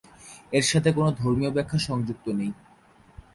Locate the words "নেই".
2.39-2.51